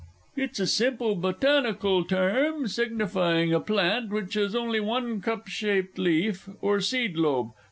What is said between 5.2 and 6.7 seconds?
cup shaped leaf,